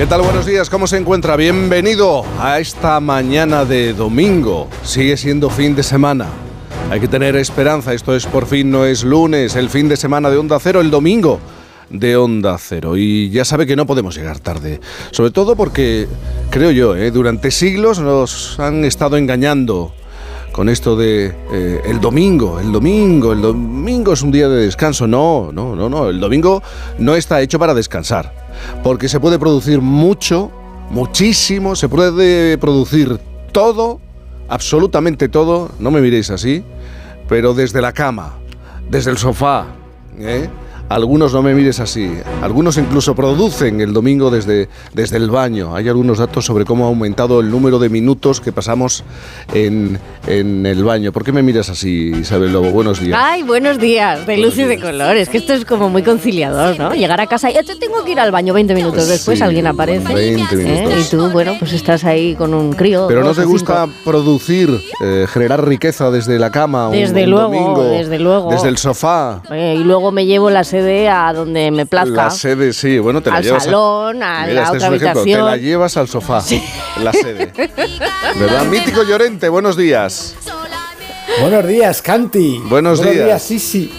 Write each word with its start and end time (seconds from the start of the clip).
¿Qué 0.00 0.06
tal? 0.06 0.22
Buenos 0.22 0.46
días, 0.46 0.70
¿cómo 0.70 0.86
se 0.86 0.96
encuentra? 0.96 1.36
Bienvenido 1.36 2.24
a 2.38 2.58
esta 2.58 3.00
mañana 3.00 3.66
de 3.66 3.92
domingo. 3.92 4.66
Sigue 4.82 5.18
siendo 5.18 5.50
fin 5.50 5.74
de 5.74 5.82
semana. 5.82 6.24
Hay 6.90 7.00
que 7.00 7.06
tener 7.06 7.36
esperanza, 7.36 7.92
esto 7.92 8.16
es 8.16 8.24
por 8.24 8.46
fin, 8.46 8.70
no 8.70 8.86
es 8.86 9.04
lunes, 9.04 9.56
el 9.56 9.68
fin 9.68 9.90
de 9.90 9.98
semana 9.98 10.30
de 10.30 10.38
Onda 10.38 10.58
Cero, 10.58 10.80
el 10.80 10.90
domingo 10.90 11.38
de 11.90 12.16
Onda 12.16 12.56
Cero. 12.56 12.96
Y 12.96 13.28
ya 13.28 13.44
sabe 13.44 13.66
que 13.66 13.76
no 13.76 13.84
podemos 13.84 14.16
llegar 14.16 14.38
tarde. 14.38 14.80
Sobre 15.10 15.32
todo 15.32 15.54
porque, 15.54 16.08
creo 16.48 16.70
yo, 16.70 16.96
¿eh? 16.96 17.10
durante 17.10 17.50
siglos 17.50 17.98
nos 17.98 18.58
han 18.58 18.86
estado 18.86 19.18
engañando 19.18 19.92
con 20.52 20.70
esto 20.70 20.96
de 20.96 21.26
eh, 21.52 21.82
el 21.84 22.00
domingo, 22.00 22.58
el 22.58 22.72
domingo, 22.72 23.34
el 23.34 23.42
domingo 23.42 24.14
es 24.14 24.22
un 24.22 24.32
día 24.32 24.48
de 24.48 24.64
descanso. 24.64 25.06
No, 25.06 25.50
no, 25.52 25.76
no, 25.76 25.90
no. 25.90 26.08
El 26.08 26.20
domingo 26.20 26.62
no 26.98 27.16
está 27.16 27.42
hecho 27.42 27.58
para 27.58 27.74
descansar 27.74 28.39
porque 28.82 29.08
se 29.08 29.20
puede 29.20 29.38
producir 29.38 29.80
mucho, 29.80 30.50
muchísimo, 30.90 31.76
se 31.76 31.88
puede 31.88 32.58
producir 32.58 33.18
todo, 33.52 34.00
absolutamente 34.48 35.28
todo, 35.28 35.70
no 35.78 35.90
me 35.90 36.00
miréis 36.00 36.30
así, 36.30 36.64
pero 37.28 37.54
desde 37.54 37.80
la 37.80 37.92
cama, 37.92 38.34
desde 38.90 39.10
el 39.10 39.18
sofá, 39.18 39.66
¿eh? 40.18 40.48
Algunos 40.90 41.32
no 41.32 41.40
me 41.40 41.54
mires 41.54 41.78
así. 41.78 42.10
Algunos 42.42 42.76
incluso 42.76 43.14
producen 43.14 43.80
el 43.80 43.92
domingo 43.92 44.28
desde, 44.28 44.68
desde 44.92 45.18
el 45.18 45.30
baño. 45.30 45.76
Hay 45.76 45.88
algunos 45.88 46.18
datos 46.18 46.44
sobre 46.44 46.64
cómo 46.64 46.84
ha 46.84 46.88
aumentado 46.88 47.38
el 47.38 47.48
número 47.48 47.78
de 47.78 47.88
minutos 47.88 48.40
que 48.40 48.50
pasamos 48.50 49.04
en, 49.54 50.00
en 50.26 50.66
el 50.66 50.82
baño. 50.82 51.12
¿Por 51.12 51.22
qué 51.22 51.30
me 51.30 51.44
miras 51.44 51.70
así, 51.70 52.10
Isabel 52.20 52.52
Lobo? 52.52 52.70
Buenos 52.72 52.98
días. 52.98 53.16
Ay, 53.22 53.44
buenos 53.44 53.78
días, 53.78 54.26
de 54.26 54.36
luz 54.38 54.58
y 54.58 54.64
de 54.64 54.80
colores. 54.80 55.28
Que 55.28 55.38
esto 55.38 55.52
es 55.52 55.64
como 55.64 55.88
muy 55.90 56.02
conciliador, 56.02 56.76
¿no? 56.76 56.92
Llegar 56.92 57.20
a 57.20 57.28
casa 57.28 57.52
y 57.52 57.54
yo 57.54 57.78
tengo 57.78 58.02
que 58.04 58.10
ir 58.10 58.18
al 58.18 58.32
baño 58.32 58.52
20 58.52 58.74
minutos 58.74 59.06
después, 59.06 59.38
Sí, 59.38 59.44
alguien 59.44 59.68
aparece. 59.68 60.12
20 60.12 60.42
¿eh? 60.54 60.56
minutos. 60.56 61.06
Y 61.06 61.10
tú, 61.16 61.30
bueno, 61.30 61.54
pues 61.60 61.72
estás 61.72 62.02
ahí 62.04 62.34
con 62.34 62.52
un 62.52 62.72
crío. 62.72 63.06
Pero 63.06 63.22
no 63.22 63.32
te 63.32 63.44
gusta 63.44 63.84
cinco. 63.86 63.96
producir, 64.04 64.80
eh, 65.04 65.26
generar 65.32 65.64
riqueza 65.68 66.10
desde 66.10 66.36
la 66.40 66.50
cama, 66.50 66.88
un- 66.88 66.94
Desde 66.94 67.22
un 67.26 67.30
luego, 67.30 67.44
domingo, 67.44 67.84
desde 67.84 68.18
luego. 68.18 68.50
desde 68.50 68.66
el 68.68 68.76
sofá. 68.76 69.40
Eh, 69.52 69.76
y 69.78 69.84
luego 69.84 70.10
me 70.10 70.26
llevo 70.26 70.50
la 70.50 70.64
sede 70.80 71.08
a 71.08 71.32
donde 71.32 71.70
me 71.70 71.86
plazca. 71.86 72.24
La 72.24 72.30
sede, 72.30 72.72
sí, 72.72 72.98
bueno, 72.98 73.22
te 73.22 73.30
la 73.30 73.36
Al 73.36 73.42
llevas. 73.44 73.64
salón, 73.64 74.22
a 74.22 74.46
Mira, 74.46 74.54
la 74.54 74.62
este 74.64 74.76
otra 74.76 74.76
es 74.76 74.88
un 74.90 74.94
ejemplo, 74.96 75.20
habitación. 75.20 75.40
Te 75.40 75.50
la 75.50 75.56
llevas 75.56 75.96
al 75.96 76.08
sofá, 76.08 76.42
la 77.02 77.12
sede. 77.12 77.52
¿Verdad? 78.38 78.64
Mítico 78.66 79.02
Llorente, 79.02 79.48
buenos 79.48 79.76
días. 79.76 80.34
Buenos 81.40 81.66
días, 81.66 82.02
Canti. 82.02 82.58
Buenos 82.64 82.98
Buenos 82.98 83.14
días. 83.14 83.48
días. 83.48 83.50
Isi. 83.52 83.90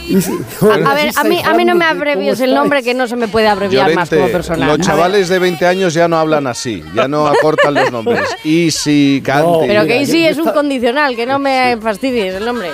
A 0.62 0.94
ver, 0.94 1.12
a 1.16 1.24
mí, 1.24 1.42
a 1.44 1.54
mí 1.54 1.66
no 1.66 1.76
me 1.76 1.86
abrevies 1.86 2.40
el 2.42 2.54
nombre 2.54 2.84
que 2.84 2.94
no 2.94 3.08
se 3.08 3.16
me 3.16 3.28
puede 3.30 3.48
abreviar 3.48 3.94
más 3.96 4.10
como 4.10 4.28
persona. 4.28 4.68
los 4.68 4.80
A 4.80 4.82
chavales 4.84 5.30
de 5.30 5.40
20 5.40 5.66
años 5.66 5.94
ya 5.94 6.08
no 6.08 6.18
hablan 6.18 6.46
así, 6.46 6.84
ya 6.94 7.08
no 7.08 7.26
acortan 7.28 7.74
los 7.74 7.92
nombres. 7.92 8.22
Easy, 8.44 9.22
Canti. 9.26 9.48
No, 9.50 9.60
Pero 9.66 9.86
que 9.88 10.06
sí 10.06 10.24
yo 10.24 10.30
es 10.30 10.38
un 10.38 10.52
condicional, 10.52 11.16
que 11.16 11.26
no 11.26 11.40
me 11.40 11.78
fastidies 11.82 12.36
el 12.36 12.46
nombre. 12.46 12.70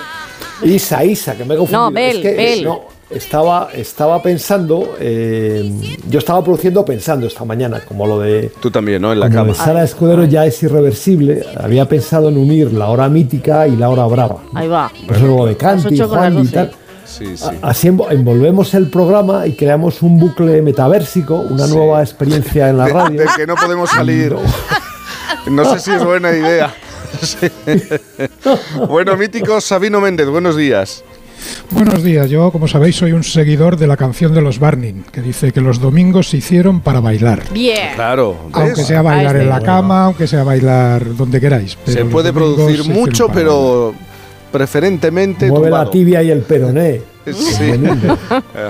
Isa, 0.63 1.05
Isa, 1.05 1.37
que 1.37 1.45
me 1.45 1.53
he 1.53 1.57
confundido. 1.57 1.83
No, 1.83 1.91
Bel, 1.91 2.17
Es 2.17 2.21
que, 2.23 2.33
Bel. 2.35 2.63
no, 2.63 2.85
estaba, 3.09 3.69
estaba 3.73 4.21
pensando, 4.21 4.95
eh, 4.99 5.71
yo 6.09 6.19
estaba 6.19 6.43
produciendo 6.43 6.83
pensando 6.83 7.27
esta 7.27 7.45
mañana, 7.45 7.79
como 7.87 8.05
lo 8.05 8.19
de, 8.19 8.51
Tú 8.61 8.69
también, 8.71 9.01
¿no? 9.01 9.13
En 9.13 9.19
la 9.19 9.27
como 9.27 9.37
cama. 9.39 9.47
de 9.49 9.53
Sara 9.55 9.83
Escudero 9.83 10.25
ya 10.25 10.45
es 10.45 10.61
irreversible. 10.63 11.45
Había 11.57 11.87
pensado 11.87 12.29
en 12.29 12.37
unir 12.37 12.73
la 12.73 12.87
hora 12.89 13.07
mítica 13.09 13.67
y 13.67 13.75
la 13.77 13.89
hora 13.89 14.05
brava. 14.05 14.37
Ahí 14.53 14.67
va. 14.67 14.91
Pues 15.07 15.21
luego 15.21 15.45
de 15.45 15.55
Canti, 15.57 15.97
Juan 15.99 16.39
y 16.43 16.47
tal. 16.47 16.71
Sí, 17.05 17.37
sí. 17.37 17.45
A- 17.61 17.69
Así 17.69 17.87
envo- 17.87 18.11
envolvemos 18.11 18.73
el 18.73 18.89
programa 18.89 19.47
y 19.47 19.53
creamos 19.53 20.01
un 20.01 20.19
bucle 20.19 20.61
metaversico, 20.61 21.35
una 21.35 21.65
Sí. 21.65 21.73
nueva 21.75 22.01
experiencia 22.01 22.67
en 22.69 22.77
la 22.77 22.85
De, 22.85 22.93
radio. 22.93 23.21
de 23.21 23.27
que 23.37 23.47
no 23.47 23.55
podemos 23.55 23.89
salir. 23.89 24.35
No 25.49 25.63
sé 25.63 25.79
si 25.79 25.91
es 25.91 26.03
buena 26.03 26.31
idea. 26.35 26.73
Sí. 27.21 27.49
Bueno, 28.89 29.15
mítico 29.15 29.61
Sabino 29.61 30.01
Méndez, 30.01 30.27
buenos 30.27 30.57
días. 30.57 31.03
Buenos 31.71 32.03
días, 32.03 32.29
yo 32.29 32.51
como 32.51 32.67
sabéis 32.67 32.95
soy 32.95 33.11
un 33.11 33.23
seguidor 33.23 33.77
de 33.77 33.87
la 33.87 33.97
canción 33.97 34.33
de 34.33 34.41
los 34.41 34.59
Barning, 34.59 35.03
que 35.11 35.21
dice 35.21 35.51
que 35.51 35.61
los 35.61 35.79
domingos 35.79 36.29
se 36.29 36.37
hicieron 36.37 36.81
para 36.81 36.99
bailar. 36.99 37.43
Bien. 37.53 37.93
Claro, 37.95 38.35
¿ves? 38.47 38.55
Aunque 38.55 38.83
sea 38.83 39.01
bailar 39.01 39.35
en 39.35 39.49
la 39.49 39.61
cama, 39.61 40.05
aunque 40.05 40.27
sea 40.27 40.43
bailar 40.43 41.15
donde 41.15 41.39
queráis. 41.39 41.77
pero 41.85 41.97
se 41.97 42.05
puede 42.05 42.33
producir 42.33 42.83
se 42.83 42.93
mucho, 42.93 43.27
pero 43.29 43.93
preferentemente 44.51 45.47
Mueve 45.49 45.69
la 45.69 45.89
tibia 45.89 46.23
y 46.23 46.31
el 46.31 46.41
peroné. 46.41 47.01
Sí. 47.33 47.73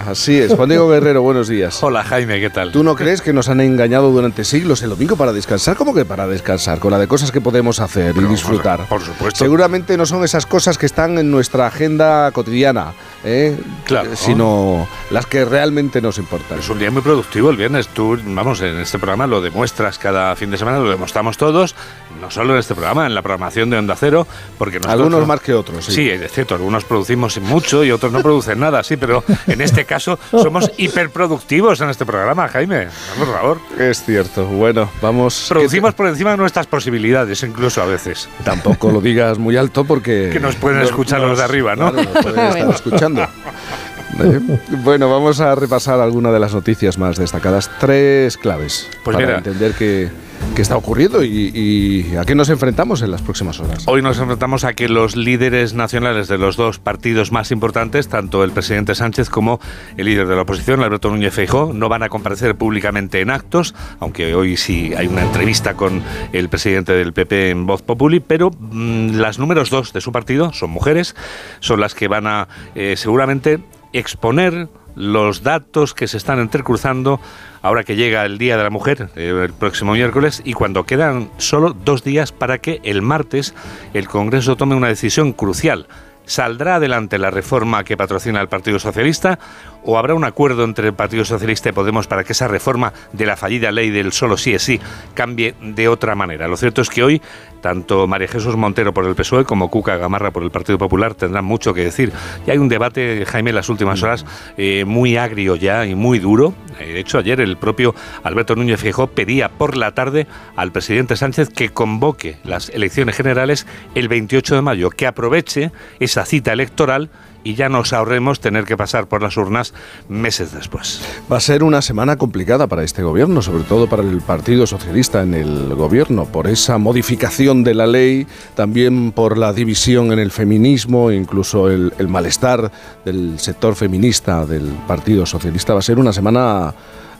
Así 0.08 0.38
es. 0.40 0.54
Juan 0.54 0.70
Diego 0.70 0.90
Guerrero, 0.90 1.22
buenos 1.22 1.48
días. 1.48 1.82
Hola 1.84 2.04
Jaime, 2.04 2.40
¿qué 2.40 2.50
tal? 2.50 2.72
¿Tú 2.72 2.84
no 2.84 2.96
crees 2.96 3.22
que 3.22 3.34
nos 3.34 3.50
han 3.50 3.62
engañado 3.62 4.12
durante 4.12 4.44
siglos 4.44 4.82
el 4.82 4.90
domingo 4.90 5.16
para 5.16 5.34
descansar? 5.34 5.76
¿Cómo 5.76 5.94
que 5.94 6.06
para 6.06 6.28
descansar? 6.28 6.80
Con 6.80 6.92
la 6.92 7.00
de 7.00 7.08
cosas 7.08 7.32
que 7.32 7.42
podemos 7.42 7.80
hacer 7.80 8.16
y 8.18 8.24
disfrutar. 8.24 8.86
por 8.88 9.02
supuesto. 9.02 9.38
Seguramente 9.38 9.98
no 9.98 10.06
son 10.06 10.24
esas 10.24 10.46
cosas 10.46 10.78
que 10.78 10.86
están 10.86 11.18
en 11.18 11.32
nuestra 11.32 11.68
agenda 11.68 12.32
cotidiana, 12.32 12.94
¿eh? 13.28 13.58
Claro. 13.86 14.16
sino 14.16 14.88
las 15.12 15.26
que 15.26 15.46
realmente 15.46 16.02
nos 16.02 16.18
importan. 16.18 16.60
Es 16.60 16.70
un 16.70 16.80
día 16.80 16.92
muy 16.92 17.02
productivo 17.02 17.50
el 17.50 17.58
viernes. 17.58 17.88
Tú, 17.88 18.18
vamos, 18.26 18.62
en 18.62 18.80
este 18.80 18.98
programa 18.98 19.28
lo 19.28 19.42
demuestras 19.42 19.98
cada 19.98 20.36
fin 20.36 20.52
de 20.52 20.58
semana, 20.58 20.80
lo 20.80 20.90
demostramos 20.90 21.38
todos, 21.38 21.76
no 22.22 22.32
solo 22.32 22.54
en 22.54 22.60
este 22.60 22.76
programa, 22.76 23.06
en 23.06 23.16
la 23.16 23.22
programación 23.22 23.70
de 23.70 23.78
Onda 23.78 23.96
Cero, 23.96 24.28
porque 24.58 24.78
nosotros... 24.78 25.00
Algunos 25.00 25.28
más 25.28 25.40
que 25.42 25.54
otros. 25.54 25.86
Sí. 25.86 25.92
Sí, 25.92 26.10
es 26.10 26.32
cierto, 26.32 26.56
algunos 26.56 26.84
producimos 26.86 27.40
mucho 27.40 27.84
y 27.84 27.92
otros 27.92 28.12
no 28.12 28.22
producen 28.22 28.60
nada, 28.60 28.84
sí, 28.84 28.98
pero 28.98 29.24
en 29.48 29.62
este 29.62 29.86
caso 29.86 30.20
somos 30.32 30.72
hiperproductivos 30.78 31.82
en 31.82 31.90
este 31.90 32.06
programa, 32.06 32.48
Jaime. 32.48 32.88
Por 33.18 33.28
favor. 33.28 33.60
Es 33.80 34.04
cierto. 34.04 34.46
Bueno, 34.46 34.90
vamos. 35.02 35.46
Producimos 35.50 35.94
por 35.94 36.08
encima 36.08 36.32
de 36.32 36.38
nuestras 36.38 36.68
posibilidades, 36.68 37.44
incluso 37.44 37.82
a 37.82 37.86
veces. 37.86 38.30
tampoco 38.44 38.92
lo 38.92 39.02
digas 39.02 39.38
muy 39.38 39.58
alto 39.58 39.84
porque. 39.86 40.30
Que 40.32 40.40
nos 40.40 40.56
pueden 40.56 40.82
escuchar 40.82 41.22
los 41.22 41.38
de 41.38 41.44
arriba, 41.44 41.76
¿no? 41.76 41.92
Claro, 41.92 42.10
nos 42.14 42.24
pueden 42.24 42.48
estar 42.48 42.70
escuchando. 42.70 43.17
¿Eh? 43.24 44.40
Bueno, 44.84 45.10
vamos 45.10 45.40
a 45.42 45.54
repasar 45.56 46.00
algunas 46.00 46.34
de 46.34 46.40
las 46.40 46.54
noticias 46.54 46.98
más 46.98 47.18
destacadas. 47.18 47.70
Tres 47.80 48.38
claves 48.38 48.88
Pues 49.04 49.16
para 49.16 49.26
mira. 49.26 49.38
entender 49.40 49.74
qué, 49.74 50.10
qué 50.56 50.62
está 50.62 50.76
ocurriendo 50.76 51.24
y, 51.24 52.16
a 52.20 52.26
qué 52.26 52.36
nos 52.36 52.50
enfrentamos 52.50 53.02
en 53.02 53.12
las 53.12 53.22
próximas 53.22 53.60
horas. 53.60 53.84
Hoy 53.88 54.02
nos 54.02 54.20
enfrentamos 54.20 54.64
a 54.64 54.74
que 54.74 54.90
los 54.90 55.16
líderes 55.16 55.74
nacionales 55.74 56.28
de 56.28 56.38
los 56.38 56.58
dos 56.58 56.80
partidos 56.80 57.32
más 57.32 57.52
importantes, 57.52 58.08
tanto 58.08 58.44
el 58.44 58.52
presidente 58.52 58.96
Sánchez 58.96 59.30
como 59.30 59.60
el 59.98 60.06
líder 60.06 60.28
de 60.28 60.36
la 60.36 60.42
oposición, 60.42 60.82
Alberto 60.82 61.10
Núñez 61.10 61.34
Feijóo, 61.34 61.74
no 61.74 61.90
van 61.90 62.04
a 62.04 62.10
comparecer 62.10 62.56
públicamente 62.56 63.22
en 63.22 63.30
actos, 63.30 63.76
aunque 64.00 64.34
hoy 64.36 64.58
sí 64.58 64.94
hay 64.98 65.08
una 65.08 65.24
entrevista 65.24 65.76
con 65.76 66.02
el 66.34 66.50
presidente 66.50 66.94
del 66.94 67.14
PP 67.14 67.52
en 67.52 67.66
Voz 67.66 67.82
Populi, 67.82 68.20
pero 68.20 68.52
mm, 68.52 69.16
las 69.16 69.40
números 69.40 69.70
dos 69.70 69.94
de 69.94 70.02
su 70.02 70.12
partido 70.12 70.54
son 70.54 70.72
mujeres, 70.72 71.16
son 71.60 71.80
las 71.80 71.94
que 71.94 72.08
van 72.08 72.28
a 72.28 72.48
eh, 72.76 72.96
seguramente 72.98 73.60
exponer 73.94 74.70
los 74.98 75.44
datos 75.44 75.94
que 75.94 76.08
se 76.08 76.18
están 76.18 76.40
entrecruzando 76.40 77.22
ahora 77.62 77.84
que 77.84 77.96
llega 77.96 78.26
el 78.26 78.40
Día 78.40 78.58
de 78.58 78.64
la 78.64 78.72
Mujer, 78.72 79.10
eh, 79.16 79.42
el 79.46 79.54
próximo 79.54 79.94
miércoles, 79.94 80.42
y 80.44 80.54
cuando 80.54 80.86
quedan 80.86 81.30
solo 81.38 81.74
dos 81.74 82.04
días 82.04 82.32
para 82.32 82.58
que 82.58 82.82
el 82.84 83.04
martes 83.04 83.54
el 83.94 84.08
Congreso 84.08 84.56
tome 84.56 84.76
una 84.76 84.88
decisión 84.88 85.34
crucial. 85.34 85.88
¿Saldrá 86.26 86.76
adelante 86.76 87.20
la 87.20 87.32
reforma 87.32 87.86
que 87.86 87.96
patrocina 87.96 88.42
el 88.42 88.50
Partido 88.50 88.80
Socialista 88.80 89.40
o 89.88 89.98
habrá 89.98 90.14
un 90.14 90.26
acuerdo 90.26 90.66
entre 90.66 90.90
el 90.90 90.94
Partido 90.94 91.24
Socialista 91.24 91.70
y 91.70 91.72
Podemos 91.72 92.08
para 92.08 92.24
que 92.26 92.34
esa 92.34 92.48
reforma 92.48 92.92
de 93.14 93.26
la 93.26 93.38
fallida 93.38 93.72
ley 93.72 93.90
del 93.90 94.12
solo 94.12 94.36
sí 94.36 94.54
es 94.54 94.64
sí 94.64 94.80
cambie 95.14 95.56
de 95.62 95.88
otra 95.88 96.14
manera? 96.14 96.48
Lo 96.48 96.58
cierto 96.58 96.82
es 96.82 96.90
que 96.90 97.04
hoy 97.04 97.22
tanto 97.62 98.06
María 98.06 98.28
Jesús 98.28 98.56
Montero 98.56 98.94
por 98.94 99.06
el 99.06 99.16
PSOE 99.16 99.46
como 99.46 99.70
Cuca 99.70 99.96
Gamarra 99.96 100.32
por 100.32 100.44
el 100.44 100.52
Partido 100.52 100.78
Popular 100.78 101.16
tendrán 101.16 101.46
mucho 101.46 101.74
que 101.74 101.84
decir. 101.84 102.12
Y 102.46 102.52
hay 102.52 102.58
un 102.58 102.68
debate, 102.68 103.26
Jaime, 103.26 103.52
en 103.52 103.56
las 103.56 103.70
últimas 103.70 104.04
horas 104.04 104.26
eh, 104.58 104.84
muy 104.86 105.18
agrio 105.18 105.56
ya 105.56 105.86
y 105.86 105.96
muy 105.96 106.20
duro. 106.20 106.54
Eh, 106.80 106.94
De 106.94 107.00
hecho, 107.00 107.18
ayer 107.18 107.40
el 107.40 107.58
propio 107.58 107.96
Alberto 108.24 108.56
Núñez 108.56 108.82
Feijóo 108.82 109.08
pedía 109.08 109.50
por 109.50 109.78
la 109.78 109.94
tarde 109.94 110.28
al 110.56 110.72
presidente 110.72 111.16
Sánchez 111.16 111.50
que 111.50 111.70
convoque 111.70 112.38
las 112.44 112.70
elecciones 112.70 113.16
generales 113.16 113.66
el 113.96 114.08
28 114.10 114.56
de 114.56 114.62
mayo, 114.62 114.90
que 114.90 115.08
aproveche 115.08 115.72
esa 116.00 116.26
cita 116.26 116.52
electoral 116.54 117.10
y 117.44 117.56
ya 117.56 117.70
nos 117.70 117.94
ahorremos 117.94 118.40
tener 118.40 118.66
que 118.66 118.78
pasar 118.78 119.08
por 119.08 119.22
las 119.22 119.38
urnas 119.38 119.74
meses 120.10 120.54
después. 120.54 121.02
Va 121.32 121.38
a 121.38 121.42
ser 121.42 121.64
una 121.64 121.82
semana 121.82 122.18
complicada 122.18 122.68
para 122.68 122.84
este 122.84 123.04
gobierno, 123.04 123.42
sobre 123.42 123.64
todo 123.64 123.88
para 123.88 124.04
el 124.04 124.22
Partido 124.22 124.68
Socialista 124.68 125.24
en 125.24 125.34
el 125.34 125.76
gobierno, 125.76 126.26
por 126.26 126.48
esa 126.48 126.78
modificación 126.78 127.64
de 127.64 127.74
la 127.74 127.88
ley, 127.88 128.28
también 128.56 129.12
por 129.12 129.38
la 129.38 129.54
división 129.54 130.12
en 130.12 130.20
el 130.20 130.32
feminismo, 130.32 131.12
incluso 131.12 131.70
el, 131.70 131.94
el 131.98 132.08
malestar 132.08 132.72
del 133.06 133.40
sector 133.40 133.76
feminista 133.76 134.46
del 134.46 134.66
Partido 134.88 135.26
Socialista. 135.26 135.74
Va 135.74 135.80
a 135.80 135.84
ser 135.84 136.00
una 136.00 136.14
semana 136.14 136.74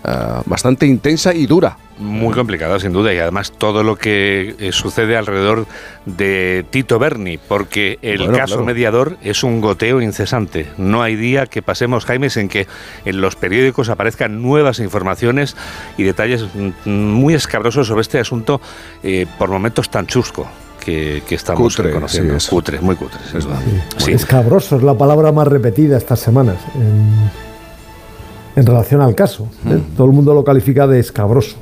eh, 0.08 0.12
bastante 0.46 0.86
intensa 0.86 1.34
y 1.34 1.46
dura. 1.46 1.78
Muy 2.00 2.34
complicada, 2.34 2.80
sin 2.80 2.94
duda, 2.94 3.12
y 3.12 3.18
además 3.18 3.52
todo 3.58 3.82
lo 3.84 3.96
que 3.96 4.56
eh, 4.60 4.72
sucede 4.72 5.18
alrededor 5.18 5.66
de 6.06 6.64
Tito 6.70 7.00
Berni, 7.00 7.40
porque 7.40 7.98
el 8.04 8.20
Bueno, 8.20 8.38
caso 8.38 8.54
claro. 8.56 8.66
mediador 8.66 9.18
es 9.24 9.44
un 9.44 9.62
goteo 9.62 10.00
incesante. 10.00 10.68
No 10.78 11.02
hay 11.02 11.16
día 11.16 11.48
que 11.48 11.64
pasemos, 11.64 12.06
Jaime, 12.06 12.28
en 12.36 12.50
que 12.50 12.68
en 13.06 13.20
los 13.20 13.36
periódicos 13.36 13.90
aparezcan 13.90 14.44
nuevas 14.44 14.80
informaciones 14.80 15.56
y 15.98 16.04
detalles 16.04 16.46
mm, 16.54 16.90
muy 16.90 17.34
escabrosos 17.34 17.88
sobre 17.88 18.02
este 18.02 18.20
asunto, 18.20 18.62
eh, 19.02 19.26
por 19.40 19.50
momentos 19.50 19.90
tan 19.90 20.06
chusco 20.06 20.48
que, 20.80 21.24
que 21.28 21.34
estamos 21.36 21.76
Cutre, 21.76 21.92
conociendo. 21.92 22.34
sí, 22.34 22.38
es. 22.46 22.48
Cutre, 22.48 22.80
muy 22.80 22.96
cutre. 22.96 23.20
Sí. 23.98 24.12
Escabroso 24.12 24.78
es 24.78 24.84
la 24.84 24.94
palabra 24.94 25.32
más 25.32 25.48
repetida 25.48 25.98
estas 25.98 26.20
semanas 26.20 26.58
en, 26.76 27.47
en 28.58 28.66
relación 28.66 29.02
al 29.02 29.14
caso. 29.14 29.48
¿eh? 29.68 29.76
Mm. 29.76 29.96
Todo 29.96 30.08
el 30.08 30.14
mundo 30.14 30.34
lo 30.34 30.44
califica 30.44 30.88
de 30.88 31.00
escabroso. 31.00 31.58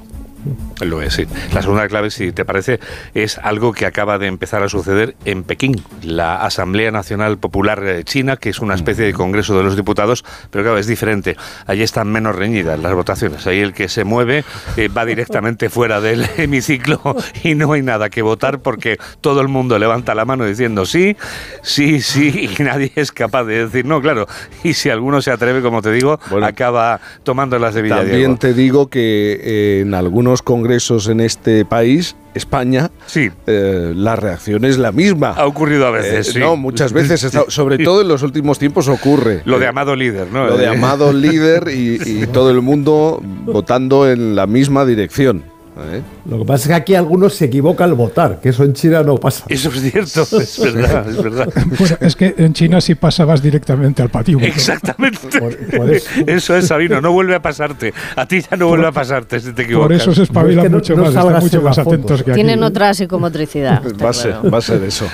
Lo 0.82 1.02
es, 1.02 1.14
sí. 1.14 1.26
La 1.54 1.62
segunda 1.62 1.88
clave, 1.88 2.12
si 2.12 2.34
te 2.34 2.44
parece, 2.44 2.80
es 3.14 3.38
algo 3.38 3.72
que 3.72 3.86
acaba 3.86 4.18
de 4.18 4.28
empezar 4.28 4.62
a 4.62 4.68
suceder 4.68 5.16
en 5.24 5.44
Pekín, 5.44 5.82
la 6.04 6.36
Asamblea 6.44 6.92
Nacional 6.92 7.38
Popular 7.38 7.82
eh, 7.86 8.04
China, 8.04 8.36
que 8.36 8.50
es 8.50 8.60
una 8.60 8.76
especie 8.76 9.06
de 9.06 9.14
Congreso 9.14 9.58
de 9.58 9.64
los 9.64 9.78
Diputados, 9.78 10.26
pero 10.52 10.66
claro, 10.66 10.78
es 10.78 10.88
diferente. 10.88 11.38
Allí 11.66 11.82
están 11.82 12.10
menos 12.12 12.36
reñidas 12.36 12.78
las 12.80 12.94
votaciones. 12.94 13.48
Ahí 13.48 13.60
el 13.60 13.74
que 13.74 13.88
se 13.88 14.04
mueve 14.04 14.44
eh, 14.76 14.90
va 14.90 15.06
directamente 15.06 15.70
fuera 15.70 16.02
del 16.02 16.28
hemiciclo 16.38 17.16
y 17.44 17.56
no 17.56 17.72
hay 17.72 17.82
nada 17.82 18.10
que 18.10 18.22
votar 18.22 18.60
porque 18.60 18.98
todo 19.22 19.40
el 19.40 19.48
mundo 19.48 19.80
levanta 19.80 20.14
la 20.14 20.26
mano 20.26 20.46
diciendo 20.46 20.86
sí, 20.86 21.16
sí, 21.62 22.02
sí, 22.02 22.50
y 22.60 22.64
nadie 22.64 22.92
es 22.96 23.14
capaz 23.14 23.46
de 23.46 23.66
decir 23.66 23.86
no, 23.86 24.02
claro. 24.02 24.28
Y 24.64 24.74
si 24.74 24.90
alguno 24.90 25.22
se 25.22 25.32
atreve, 25.32 25.62
como 25.62 25.82
te 25.82 25.92
digo, 25.92 26.20
Bueno, 26.30 26.46
acaba 26.46 27.00
tomando 27.24 27.58
las 27.60 27.74
de. 27.76 27.88
También 27.88 28.38
te 28.38 28.54
digo 28.54 28.90
que 28.90 29.40
eh, 29.42 29.82
en 29.82 29.94
algunos 29.94 30.42
congresos 30.42 30.65
en 31.08 31.20
este 31.22 31.64
país, 31.66 32.16
España, 32.34 32.92
Sí. 33.06 33.30
eh, 33.48 33.94
la 33.96 34.16
reacción 34.16 34.66
es 34.66 34.78
la 34.78 34.92
misma. 34.92 35.30
Ha 35.30 35.46
ocurrido 35.46 35.86
a 35.88 35.92
veces, 35.92 36.30
Eh, 36.30 36.34
sí. 36.34 36.40
No, 36.40 36.56
muchas 36.58 36.92
veces, 36.92 37.24
está- 37.24 37.46
sobre 37.50 37.78
todo 37.84 38.02
en 38.02 38.08
los 38.08 38.24
últimos 38.24 38.60
tiempos 38.60 38.88
ocurre. 38.88 39.42
Lo 39.46 39.60
de 39.60 39.68
amado 39.68 39.96
líder, 39.96 40.28
¿no? 40.32 40.46
Lo 40.48 40.58
de 40.58 40.66
Eh, 40.66 40.70
amado 40.70 41.14
líder 41.14 41.70
y, 41.74 42.00
y 42.04 42.28
todo 42.34 42.50
el 42.52 42.62
mundo 42.62 43.22
votando 43.46 44.10
en 44.10 44.36
la 44.36 44.48
misma 44.48 44.86
dirección. 44.86 45.44
¿Eh? 45.78 46.02
Lo 46.30 46.40
que 46.40 46.46
pasa 46.46 46.64
es 46.64 46.68
que 46.70 46.74
aquí 46.74 46.96
algunos 46.96 47.34
se 47.36 47.46
equivocan 47.46 47.90
al 47.90 47.96
votar, 47.96 48.40
que 48.42 48.50
eso 48.50 48.64
en 48.64 48.74
China 48.74 49.04
no 49.04 49.18
pasa. 49.18 49.46
Eso 49.48 49.70
es 49.70 49.82
cierto, 49.92 50.22
es 50.42 50.60
verdad, 50.74 51.10
es 51.10 51.22
verdad. 51.22 51.50
Bueno, 51.78 51.98
es 52.00 52.16
que 52.16 52.34
en 52.38 52.54
China 52.54 52.82
sí 52.82 52.96
pasabas 52.96 53.42
directamente 53.42 54.02
al 54.02 54.10
patíbulo. 54.10 54.46
Exactamente. 54.48 55.20
Por- 55.40 55.58
por 55.78 55.94
eso. 55.94 56.10
eso. 56.28 56.56
es, 56.56 56.68
Sabino, 56.68 57.02
no 57.02 57.12
vuelve 57.12 57.36
a 57.36 57.42
pasarte. 57.42 57.94
A 58.16 58.26
ti 58.26 58.42
ya 58.42 58.58
no 58.58 58.68
vuelve 58.68 58.88
a 58.88 58.92
pasarte 58.92 59.40
si 59.40 59.54
te 59.54 59.64
equivocas. 59.64 59.88
Por 59.88 59.94
eso 59.96 60.14
se 60.16 60.24
espabilan 60.24 60.72
No, 60.72 60.78
es 60.80 60.84
que 60.88 60.94
no- 60.96 60.96
mucho 60.96 60.96
no 60.96 61.02
más, 61.04 61.26
están 61.26 61.44
mucho 61.44 61.62
más 61.62 61.78
atentos 61.78 62.24
que 62.24 62.32
aquí. 62.32 62.36
Tienen 62.36 62.64
otra 62.64 62.94
psicomotricidad. 62.94 63.82
Va 64.04 64.10
a, 64.10 64.14
ser, 64.14 64.32
claro. 64.32 64.52
va 64.52 64.58
a 64.58 64.62
ser 64.62 64.84
eso. 64.84 65.06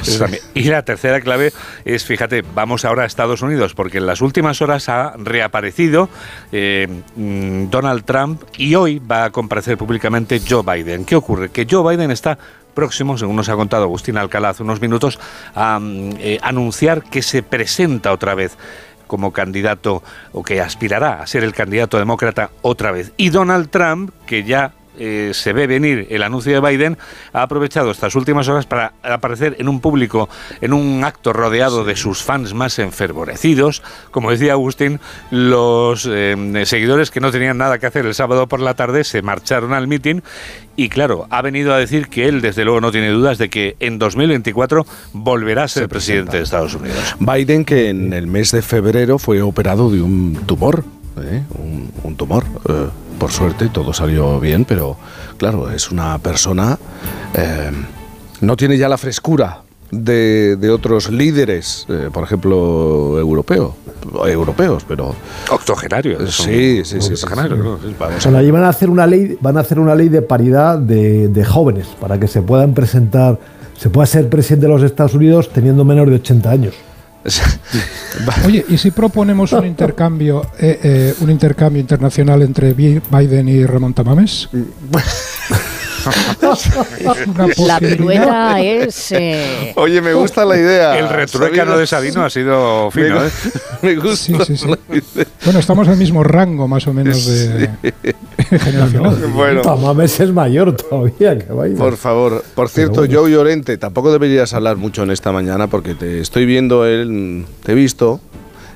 Y 0.53 0.63
la 0.63 0.83
tercera 0.83 1.21
clave 1.21 1.51
es, 1.85 2.03
fíjate, 2.05 2.43
vamos 2.55 2.85
ahora 2.85 3.03
a 3.03 3.05
Estados 3.05 3.41
Unidos, 3.41 3.73
porque 3.73 3.97
en 3.99 4.05
las 4.05 4.21
últimas 4.21 4.61
horas 4.61 4.89
ha 4.89 5.13
reaparecido 5.17 6.09
eh, 6.51 6.87
mm, 7.15 7.69
Donald 7.69 8.03
Trump 8.03 8.41
y 8.57 8.75
hoy 8.75 8.99
va 8.99 9.25
a 9.25 9.29
comparecer 9.31 9.77
públicamente 9.77 10.39
Joe 10.51 10.63
Biden. 10.63 11.05
¿Qué 11.05 11.15
ocurre? 11.15 11.49
Que 11.49 11.65
Joe 11.69 11.95
Biden 11.95 12.11
está 12.11 12.37
próximo, 12.73 13.17
según 13.17 13.37
nos 13.37 13.47
ha 13.47 13.55
contado 13.55 13.83
Agustín 13.83 14.17
Alcalá 14.17 14.49
hace 14.49 14.63
unos 14.63 14.81
minutos, 14.81 15.17
a 15.55 15.79
mm, 15.79 16.11
eh, 16.19 16.39
anunciar 16.41 17.03
que 17.03 17.21
se 17.21 17.41
presenta 17.41 18.11
otra 18.11 18.35
vez 18.35 18.57
como 19.07 19.31
candidato 19.31 20.03
o 20.31 20.43
que 20.43 20.61
aspirará 20.61 21.21
a 21.21 21.27
ser 21.27 21.43
el 21.43 21.53
candidato 21.53 21.97
demócrata 21.97 22.51
otra 22.61 22.91
vez. 22.91 23.13
Y 23.17 23.29
Donald 23.29 23.69
Trump, 23.69 24.11
que 24.25 24.43
ya 24.43 24.73
eh, 24.99 25.31
se 25.33 25.53
ve 25.53 25.67
venir 25.67 26.07
el 26.09 26.23
anuncio 26.23 26.53
de 26.53 26.69
Biden, 26.69 26.97
ha 27.33 27.43
aprovechado 27.43 27.91
estas 27.91 28.15
últimas 28.15 28.47
horas 28.47 28.65
para 28.65 28.93
aparecer 29.03 29.55
en 29.59 29.69
un 29.69 29.79
público, 29.79 30.29
en 30.59 30.73
un 30.73 31.03
acto 31.03 31.33
rodeado 31.33 31.83
de 31.83 31.95
sus 31.95 32.23
fans 32.23 32.53
más 32.53 32.79
enfervorecidos. 32.79 33.81
Como 34.11 34.31
decía 34.31 34.53
Agustín, 34.53 34.99
los 35.29 36.07
eh, 36.09 36.63
seguidores 36.65 37.11
que 37.11 37.19
no 37.19 37.31
tenían 37.31 37.57
nada 37.57 37.79
que 37.79 37.85
hacer 37.85 38.05
el 38.05 38.13
sábado 38.13 38.47
por 38.47 38.59
la 38.59 38.73
tarde 38.73 39.03
se 39.03 39.21
marcharon 39.21 39.73
al 39.73 39.87
mitin 39.87 40.23
y 40.75 40.89
claro, 40.89 41.27
ha 41.29 41.41
venido 41.41 41.73
a 41.73 41.77
decir 41.77 42.07
que 42.07 42.27
él 42.27 42.41
desde 42.41 42.63
luego 42.63 42.81
no 42.81 42.91
tiene 42.91 43.09
dudas 43.09 43.37
de 43.37 43.49
que 43.49 43.75
en 43.79 43.99
2024 43.99 44.85
volverá 45.13 45.63
a 45.63 45.67
ser 45.67 45.89
presidente 45.89 46.37
de 46.37 46.43
Estados 46.43 46.73
Unidos. 46.75 47.15
Biden, 47.19 47.65
que 47.65 47.89
en 47.89 48.13
el 48.13 48.27
mes 48.27 48.51
de 48.51 48.61
febrero 48.61 49.19
fue 49.19 49.41
operado 49.41 49.89
de 49.89 50.01
un 50.01 50.41
tumor, 50.45 50.83
¿eh? 51.21 51.43
un, 51.57 51.91
un 52.03 52.15
tumor. 52.15 52.45
Por 53.21 53.31
suerte 53.31 53.69
todo 53.69 53.93
salió 53.93 54.39
bien, 54.39 54.65
pero 54.65 54.97
claro, 55.37 55.69
es 55.69 55.91
una 55.91 56.17
persona, 56.17 56.79
eh, 57.35 57.69
no 58.41 58.57
tiene 58.57 58.79
ya 58.79 58.89
la 58.89 58.97
frescura 58.97 59.59
de, 59.91 60.55
de 60.55 60.69
otros 60.71 61.11
líderes, 61.11 61.85
eh, 61.87 62.09
por 62.11 62.23
ejemplo, 62.23 63.19
europeo, 63.19 63.75
europeos, 64.25 64.83
pero 64.87 65.13
Octogenario. 65.51 66.13
es 66.19 66.39
un- 66.39 66.45
sí, 66.47 66.81
sí, 66.83 66.99
sí, 66.99 67.01
sí, 67.01 67.13
octogenario, 67.13 67.57
sí. 67.57 67.61
¿no? 67.61 67.79
Vamos 67.99 68.23
Bueno, 68.23 68.37
allí 68.39 68.49
van 68.49 68.63
a 68.63 68.69
hacer 68.69 68.89
una 68.89 69.05
ley, 69.05 69.37
van 69.39 69.55
a 69.57 69.59
hacer 69.59 69.77
una 69.77 69.93
ley 69.93 70.09
de 70.09 70.23
paridad 70.23 70.79
de, 70.79 71.27
de 71.27 71.45
jóvenes 71.45 71.89
para 71.99 72.19
que 72.19 72.27
se 72.27 72.41
puedan 72.41 72.73
presentar, 72.73 73.37
se 73.77 73.91
pueda 73.91 74.07
ser 74.07 74.29
presidente 74.29 74.65
de 74.65 74.73
los 74.73 74.81
Estados 74.81 75.13
Unidos 75.13 75.51
teniendo 75.53 75.85
menos 75.85 76.07
de 76.09 76.15
80 76.15 76.49
años. 76.49 76.73
Oye, 78.45 78.65
¿y 78.69 78.77
si 78.77 78.91
proponemos 78.91 79.51
un 79.53 79.65
intercambio, 79.65 80.41
eh, 80.59 80.79
eh, 80.83 81.13
un 81.21 81.29
intercambio 81.29 81.79
internacional 81.79 82.41
entre 82.41 82.73
Bi- 82.73 83.01
Biden 83.11 83.47
y 83.49 83.65
Ramón 83.65 83.93
Tamames? 83.93 84.49
La 87.65 87.79
pirueta 87.79 88.61
es. 88.61 89.11
eh, 89.11 89.73
Oye, 89.75 90.01
me 90.01 90.13
gusta 90.13 90.45
la 90.45 90.57
idea. 90.57 90.97
El 90.97 91.09
retruécano 91.09 91.77
de 91.77 91.87
Sabino 91.87 92.23
ha 92.23 92.29
sido 92.29 92.89
fino, 92.91 93.19
Me, 93.19 93.27
¿eh? 93.27 93.31
me 93.81 93.95
gusta. 93.95 94.15
Sí, 94.15 94.35
sí, 94.45 94.57
sí. 94.57 94.67
la 94.67 94.77
idea. 94.95 95.25
Bueno, 95.45 95.59
estamos 95.59 95.87
en 95.87 95.93
el 95.93 95.99
mismo 95.99 96.23
rango 96.23 96.67
más 96.67 96.87
o 96.87 96.93
menos 96.93 97.25
de 97.25 97.69
generacional. 98.49 99.17
Bueno. 99.33 99.61
Tamames 99.61 100.19
es 100.19 100.31
mayor 100.31 100.75
todavía 100.75 101.37
que 101.37 101.51
Biden. 101.53 101.77
Por 101.77 101.97
favor, 101.97 102.43
por 102.55 102.69
cierto, 102.69 103.01
bueno. 103.01 103.13
Joe 103.21 103.31
Llorente, 103.31 103.77
tampoco 103.77 104.11
deberías 104.11 104.53
hablar 104.53 104.77
mucho 104.77 105.03
en 105.03 105.11
esta 105.11 105.31
mañana 105.31 105.67
porque 105.67 105.95
te 105.95 106.19
estoy 106.19 106.45
viendo, 106.45 106.85
el, 106.85 107.45
te 107.63 107.71
he 107.71 107.75
visto, 107.75 108.19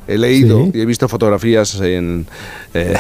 he 0.08 0.18
leído 0.18 0.66
Sí. 0.66 0.72
y 0.76 0.82
he 0.82 0.86
visto 0.86 1.08
fotografías 1.08 1.80
en, 1.82 2.26
eh, 2.74 2.94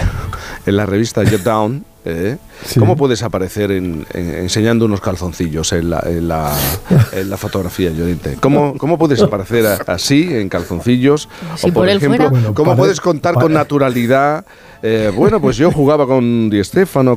en 0.65 0.75
la 0.75 0.85
revista 0.85 1.25
Get 1.25 1.41
Down. 1.41 1.85
¿Eh? 2.05 2.37
Sí. 2.65 2.79
¿Cómo 2.79 2.95
puedes 2.95 3.23
aparecer 3.23 3.71
en- 3.71 4.05
en- 4.13 4.35
enseñando 4.35 4.85
unos 4.85 5.01
calzoncillos 5.01 5.73
en 5.73 5.89
la, 5.89 6.01
en 6.05 6.27
la, 6.27 6.53
en 7.13 7.29
la 7.29 7.37
fotografía, 7.37 7.91
Llorente? 7.91 8.37
¿Cómo, 8.39 8.77
¿Cómo 8.77 8.97
puedes 8.97 9.21
aparecer 9.21 9.65
así, 9.87 10.27
en 10.33 10.49
calzoncillos? 10.49 11.27
Si 11.55 11.69
o, 11.69 11.73
por, 11.73 11.89
ejemplo, 11.89 12.29
fuera. 12.29 12.47
¿cómo 12.53 12.71
pare- 12.71 12.77
puedes 12.79 13.01
contar 13.01 13.33
con 13.35 13.51
naturalidad? 13.53 14.45
Eh, 14.83 15.11
bueno, 15.15 15.39
pues 15.41 15.57
yo 15.57 15.71
jugaba 15.71 16.05
con 16.05 16.49
Di 16.49 16.61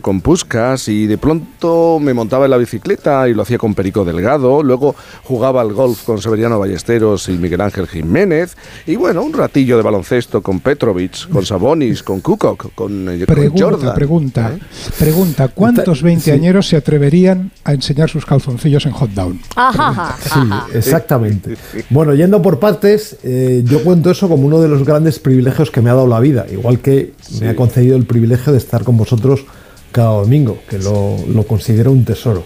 con 0.00 0.20
Puskas 0.20 0.88
y 0.88 1.06
de 1.06 1.18
pronto 1.18 1.98
me 2.00 2.14
montaba 2.14 2.44
en 2.44 2.50
la 2.50 2.56
bicicleta 2.56 3.28
y 3.28 3.34
lo 3.34 3.42
hacía 3.42 3.58
con 3.58 3.74
Perico 3.74 4.04
Delgado. 4.04 4.62
Luego 4.62 4.94
jugaba 5.24 5.60
al 5.60 5.72
golf 5.72 6.04
con 6.04 6.20
Severiano 6.20 6.58
Ballesteros 6.58 7.28
y 7.28 7.32
Miguel 7.32 7.60
Ángel 7.60 7.86
Jiménez. 7.86 8.56
Y 8.86 8.96
bueno, 8.96 9.22
un 9.22 9.32
ratillo 9.32 9.76
de 9.76 9.82
baloncesto 9.82 10.42
con 10.42 10.60
Petrovic, 10.60 11.28
con 11.28 11.44
Sabonis, 11.44 12.02
con 12.02 12.20
Kukoc, 12.20 12.74
con, 12.74 13.08
eh, 13.08 13.24
con 13.26 13.34
Pregunta, 13.34 13.64
Jordan. 13.64 13.94
pregunta, 13.94 14.52
¿eh? 14.54 14.58
pregunta, 14.98 15.48
¿cuántos 15.48 15.98
Sí. 15.98 16.04
veinteañeros 16.04 16.66
se 16.68 16.76
atreverían 16.76 17.50
a 17.64 17.72
enseñar 17.74 18.08
sus 18.08 18.24
calzoncillos 18.24 18.86
en 18.86 18.92
hot 18.92 19.10
down? 19.10 19.40
ajá, 19.56 19.88
ajá, 19.88 20.66
Sí, 20.70 20.76
exactamente. 20.78 21.56
Bueno, 21.90 22.14
yendo 22.14 22.40
por 22.42 22.58
partes, 22.58 23.16
eh, 23.22 23.62
yo 23.64 23.82
cuento 23.82 24.10
eso 24.10 24.28
como 24.28 24.46
uno 24.46 24.60
de 24.60 24.68
los 24.68 24.84
grandes 24.84 25.18
privilegios 25.18 25.70
que 25.70 25.80
me 25.80 25.90
ha 25.90 25.94
dado 25.94 26.06
la 26.06 26.20
vida, 26.20 26.46
igual 26.50 26.78
que 26.80 27.12
me 27.40 27.48
ha 27.48 27.56
concedido 27.56 27.96
el 27.96 28.04
privilegio 28.04 28.52
de 28.52 28.58
estar 28.58 28.84
con 28.84 28.96
vosotros 28.96 29.44
cada 29.92 30.10
domingo, 30.10 30.58
que 30.68 30.78
lo, 30.78 31.16
lo 31.28 31.42
considero 31.46 31.92
un 31.92 32.04
tesoro. 32.04 32.44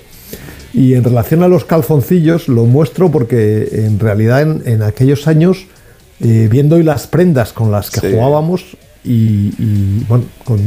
Y 0.73 0.95
en 0.95 1.05
relación 1.05 1.43
a 1.43 1.49
los 1.49 1.65
calzoncillos, 1.65 2.49
lo 2.49 2.65
muestro 2.65 3.11
porque 3.11 3.69
en 3.87 3.99
realidad 3.99 4.43
en, 4.43 4.63
en 4.65 4.83
aquellos 4.83 5.29
años, 5.29 5.67
eh, 6.21 6.49
viendo 6.51 6.77
hoy 6.77 6.83
las 6.83 7.07
prendas 7.07 7.53
con 7.53 7.71
las 7.71 7.91
que 7.91 8.01
Sí. 8.01 8.13
jugábamos 8.13 8.65
y, 9.05 9.53
y, 9.59 10.05
bueno, 10.09 10.25
con, 10.45 10.61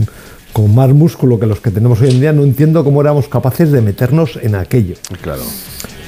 con 0.53 0.75
más 0.75 0.89
músculo 0.93 1.39
que 1.39 1.47
los 1.47 1.59
que 1.59 1.71
tenemos 1.71 2.01
hoy 2.01 2.09
en 2.11 2.19
día, 2.19 2.33
no 2.33 2.43
entiendo 2.43 2.83
cómo 2.83 3.01
éramos 3.01 3.27
capaces 3.27 3.71
de 3.71 3.81
meternos 3.81 4.37
en 4.41 4.55
aquello. 4.55 4.95
Claro. 5.21 5.41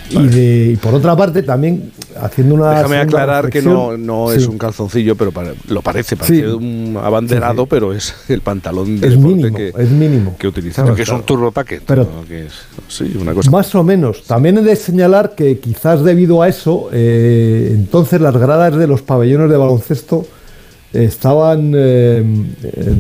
Y, 0.10 0.28
de, 0.28 0.72
y 0.74 0.76
por 0.78 0.94
otra 0.94 1.16
parte, 1.16 1.44
también 1.44 1.92
haciendo 2.22 2.56
una. 2.56 2.72
Déjame 2.76 2.98
aclarar 2.98 3.50
que 3.50 3.62
no, 3.62 3.98
no 3.98 4.32
es 4.32 4.48
un 4.48 4.58
calzoncillo, 4.58 5.16
pero 5.16 5.32
pare- 5.32 5.56
lo 5.68 5.82
parece, 5.82 6.16
parece 6.16 6.38
Sí. 6.38 6.44
un 6.44 6.98
abanderado, 7.02 7.66
pero 7.66 7.94
es 7.94 8.16
el 8.30 8.42
pantalón 8.42 9.00
de 9.00 9.08
Es 9.08 9.14
deporte 9.16 9.36
mínimo, 9.36 9.58
que, 9.58 9.74
es 9.78 9.90
mínimo. 9.90 10.36
que 10.40 10.48
utilizaba. 10.48 10.96
que 10.96 11.02
es 11.02 11.10
un 11.10 11.24
turbo 11.24 11.52
packet. 11.52 11.84
Pero- 11.86 12.04
¿no? 12.04 12.26
Que 12.26 12.46
es- 12.46 12.54
Sí, 12.88 13.18
una 13.20 13.34
cosa. 13.34 13.52
Más 13.52 13.74
o 13.76 13.84
menos. 13.84 14.24
También 14.24 14.58
he 14.58 14.62
de 14.62 14.76
señalar 14.76 15.36
que 15.36 15.60
quizás 15.60 16.04
debido 16.04 16.42
a 16.42 16.48
eso, 16.48 16.90
eh, 16.94 17.72
entonces 17.74 18.22
las 18.22 18.36
gradas 18.38 18.76
de 18.78 18.88
los 18.88 19.02
pabellones 19.02 19.50
de 19.50 19.58
baloncesto 19.58 20.26
estaban. 20.94 21.74
eh, 21.76 22.24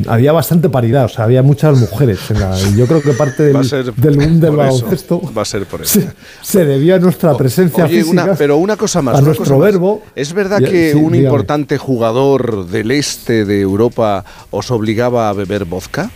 había 0.07 0.31
bastante 0.31 0.69
paridad, 0.69 1.05
o 1.05 1.09
sea, 1.09 1.23
había 1.25 1.41
muchas 1.43 1.77
mujeres. 1.79 2.19
En 2.29 2.39
la, 2.39 2.57
yo 2.75 2.85
creo 2.87 3.01
que 3.01 3.13
parte 3.13 3.43
del, 3.43 3.55
Va 3.55 3.61
a 3.61 3.63
ser 3.63 3.93
del 3.93 4.15
boom 4.17 4.39
del 4.39 4.55
baloncesto 4.55 5.21
va 5.35 5.41
a 5.41 5.45
ser 5.45 5.65
por 5.65 5.81
eso. 5.81 5.99
se, 6.01 6.07
se 6.41 6.65
debió 6.65 6.95
a 6.95 6.99
nuestra 6.99 7.35
presencia 7.37 7.85
Oye, 7.85 8.01
física. 8.03 8.23
una- 8.25 8.35
pero 8.35 8.57
una 8.57 8.75
cosa 8.77 9.01
más. 9.01 9.17
a 9.17 9.21
nuestro 9.21 9.57
más. 9.57 9.71
verbo. 9.71 10.03
¿Es 10.15 10.33
verdad 10.33 10.59
Ya, 10.59 10.69
que 10.69 10.91
sí, 10.91 10.97
un 10.97 11.11
dígame. 11.13 11.23
importante 11.29 11.77
jugador 11.77 12.67
del 12.67 12.91
este 12.91 13.45
de 13.45 13.61
Europa 13.61 14.23
os 14.51 14.69
obligaba 14.71 15.29
a 15.29 15.33
beber 15.33 15.65
vodka? 15.65 16.11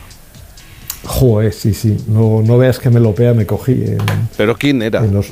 Joder, 1.04 1.52
sí, 1.54 1.74
sí. 1.74 1.98
No, 2.08 2.44
no 2.46 2.58
veas 2.60 2.78
que 2.78 2.90
me 2.92 3.00
lo 3.00 3.16
pea, 3.16 3.34
me 3.34 3.46
cogí. 3.48 3.72
en- 3.72 3.98
¿Pero 4.38 4.56
quién 4.56 4.82
era? 4.84 5.04
en 5.04 5.14
los- 5.14 5.32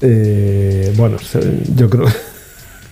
eh, 0.00 0.92
bueno, 0.96 1.16
yo 1.76 1.90
creo. 1.90 2.06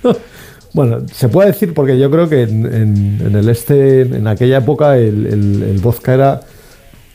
bueno, 0.72 1.00
se 1.12 1.28
puede 1.28 1.48
decir 1.48 1.74
porque 1.74 1.98
yo 1.98 2.10
creo 2.10 2.28
que 2.28 2.42
en, 2.42 2.66
en- 2.66 3.20
en 3.26 3.36
el 3.36 3.48
este, 3.48 4.02
en 4.02 4.26
aquella 4.26 4.58
época, 4.58 4.96
el, 4.96 5.26
el, 5.26 5.62
el 5.62 5.78
vodka 5.80 6.14
era. 6.14 6.40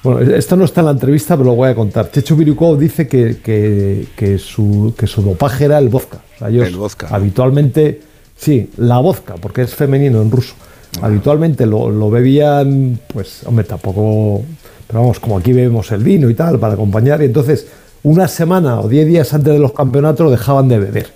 Bueno, 0.04 0.22
esto 0.36 0.56
no 0.56 0.64
está 0.64 0.82
en 0.82 0.86
la 0.86 0.92
entrevista, 0.92 1.36
pero 1.36 1.50
lo 1.50 1.56
voy 1.56 1.70
a 1.70 1.76
contar. 1.76 2.12
Checho 2.12 2.36
Virukov 2.36 2.78
dice 2.78 3.08
que, 3.08 3.38
que, 3.44 4.08
que 4.16 4.38
su, 4.38 4.94
que 4.98 5.08
su 5.08 5.22
dopaje 5.22 5.66
era 5.66 5.80
el 5.80 5.90
vodka. 5.90 6.20
O 6.36 6.40
sea, 6.40 6.50
ellos 6.50 6.68
El 6.68 6.78
vodka. 6.78 7.08
Habitualmente, 7.10 8.02
sí, 8.38 8.70
la 8.78 9.00
vodka, 9.00 9.36
porque 9.42 9.64
es 9.64 9.74
femenino 9.74 10.22
en 10.22 10.30
ruso. 10.32 10.54
Ah. 11.02 11.08
Habitualmente 11.08 11.66
lo, 11.66 11.90
lo 11.90 12.10
bebían, 12.12 13.00
pues, 13.08 13.42
hombre, 13.46 13.66
tampoco. 13.66 14.44
Pero 14.88 15.02
vamos, 15.02 15.20
como 15.20 15.38
aquí 15.40 15.52
bebemos 15.52 15.92
el 15.92 16.04
vino 16.04 16.30
y 16.30 16.36
tal, 16.36 16.60
para 16.60 16.76
acompañar. 16.76 17.22
Y 17.22 17.26
entonces, 17.26 17.68
una 18.04 18.28
semana 18.28 18.80
o 18.80 18.88
diez 18.88 19.06
días 19.08 19.34
antes 19.34 19.52
de 19.52 19.60
los 19.60 19.74
campeonatos 19.74 20.24
lo 20.26 20.32
dejaban 20.32 20.70
de 20.70 20.80
beber. 20.80 21.08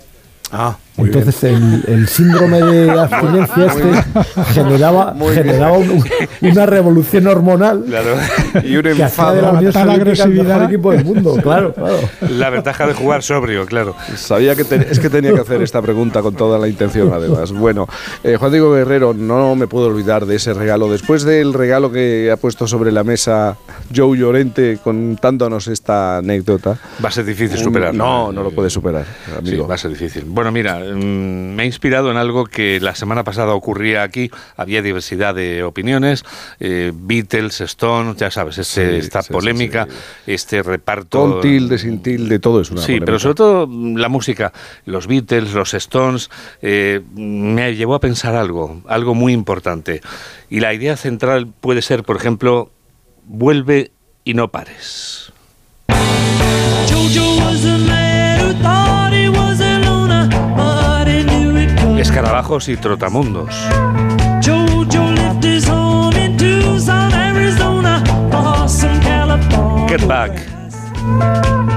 Ah, 0.51 0.75
muy. 0.97 1.07
Entonces 1.07 1.43
el, 1.43 1.83
el 1.87 2.07
síndrome 2.07 2.61
de 2.61 2.91
abstinencia 2.99 3.65
este 3.65 4.53
generaba, 4.53 5.15
generaba 5.33 5.77
un- 5.77 6.03
una 6.41 6.65
revolución 6.65 7.27
hormonal 7.27 7.83
Claro. 7.87 8.15
Y 8.63 8.75
un 8.75 8.87
hacía 8.87 8.93
de 8.93 8.95
la 8.99 9.05
enfado. 9.05 9.57
Unión 9.57 9.63
mejor 9.73 9.89
agresividad. 9.89 10.63
equipo 10.65 10.91
del 10.91 11.05
mundo. 11.05 11.37
Claro, 11.41 11.73
claro. 11.73 11.97
La 12.29 12.49
ventaja 12.49 12.85
de 12.87 12.93
jugar 12.93 13.23
sobrio, 13.23 13.65
claro. 13.65 13.95
Sabía 14.15 14.55
que 14.55 14.63
te- 14.63 14.91
es 14.91 14.99
que 14.99 15.09
tenía 15.09 15.33
que 15.33 15.39
hacer 15.41 15.61
esta 15.61 15.81
pregunta 15.81 16.21
con 16.21 16.35
toda 16.35 16.59
la 16.59 16.67
intención, 16.67 17.11
además. 17.13 17.51
Bueno, 17.51 17.87
eh, 18.23 18.35
Juan 18.37 18.51
Diego 18.51 18.71
Guerrero, 18.73 19.13
no 19.13 19.55
me 19.55 19.67
puedo 19.67 19.87
olvidar 19.87 20.25
de 20.25 20.35
ese 20.35 20.53
regalo. 20.53 20.89
Después 20.91 21.23
del 21.23 21.53
regalo 21.53 21.91
que 21.91 22.29
ha 22.31 22.37
puesto 22.37 22.67
sobre 22.67 22.91
la 22.91 23.03
mesa 23.03 23.57
Joe 23.95 24.17
Llorente 24.17 24.79
contándonos 24.83 25.67
esta 25.67 26.17
anécdota. 26.17 26.77
Va 27.03 27.09
a 27.09 27.11
ser 27.11 27.25
difícil 27.25 27.57
superar. 27.57 27.93
No, 27.93 28.31
no 28.31 28.43
lo 28.43 28.51
puede 28.51 28.69
superar, 28.69 29.05
Sí, 29.25 29.31
amigo. 29.49 29.67
va 29.67 29.75
a 29.75 29.77
ser 29.77 29.91
difícil. 29.91 30.25
Bueno, 30.27 30.51
mira, 30.51 30.80
me 30.95 31.63
he 31.63 31.65
inspirado 31.65 32.11
en 32.11 32.17
algo 32.17 32.45
que 32.45 32.79
la 32.79 32.95
semana 32.95 33.23
pasada 33.23 33.53
ocurría 33.53 34.03
aquí. 34.03 34.31
Había 34.57 34.81
diversidad 34.81 35.35
de 35.35 35.63
opiniones. 35.63 36.23
eh, 36.59 36.91
Beatles, 36.93 37.61
Stones, 37.61 38.17
ya 38.17 38.31
sabes, 38.31 38.57
este- 38.57 38.91
Sí, 38.91 39.05
esta 39.05 39.21
sí, 39.21 39.31
polémica, 39.33 39.87
sí. 40.25 40.31
este 40.33 40.63
reparto. 40.63 41.19
Con 41.19 41.41
tilde, 41.41 41.77
sin 41.77 42.01
tilde, 42.01 42.39
todo 42.39 42.61
es 42.61 42.71
una 42.71 42.81
Sí, 42.81 42.87
polémica. 42.87 43.05
pero 43.05 43.19
sobre 43.19 43.35
todo 43.35 43.67
mm, 43.67 43.95
la 43.97 44.09
música, 44.09 44.53
los 44.85 45.07
Beatles, 45.07 45.53
los 45.53 45.73
Stones, 45.73 46.29
eh, 46.61 47.01
me 47.15 47.75
llevó 47.75 47.95
a 47.95 47.99
pensar 47.99 48.35
algo, 48.35 48.81
algo 48.87 49.13
muy 49.15 49.33
importante. 49.33 50.01
Y 50.49 50.59
la 50.59 50.73
idea 50.73 50.97
central 50.97 51.47
puede 51.47 51.81
ser, 51.81 52.03
por 52.03 52.15
ejemplo, 52.17 52.71
vuelve 53.25 53.91
y 54.23 54.33
no 54.33 54.49
pares. 54.49 55.31
Jojo 56.89 57.37
was 57.39 57.65
a 57.65 57.77
man 57.77 58.39
who 58.41 58.53
thought 58.61 58.90
California. 69.01 69.87
Get 69.87 70.07
back. 70.07 70.31
Get 70.31 70.47
back, 71.37 71.70